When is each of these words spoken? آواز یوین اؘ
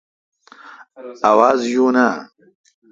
آواز 1.29 1.59
یوین 1.73 1.97
اؘ 2.05 2.13